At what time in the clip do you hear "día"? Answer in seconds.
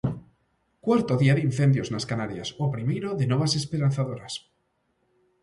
1.21-1.35